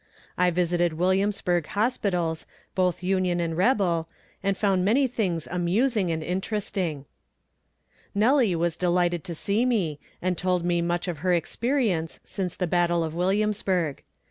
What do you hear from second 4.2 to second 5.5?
and found many things